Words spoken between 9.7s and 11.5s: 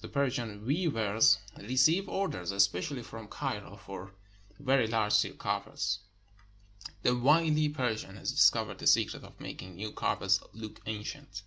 new carpets look ancient.